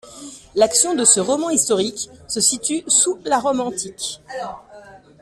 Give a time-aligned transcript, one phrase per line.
[0.55, 4.19] L'action de ce roman historique se situe sous la Rome antique.